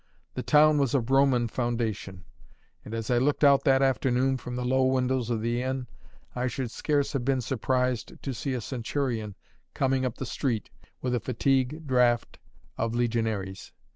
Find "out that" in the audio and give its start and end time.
3.43-3.83